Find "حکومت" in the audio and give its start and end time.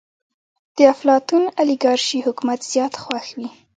2.27-2.59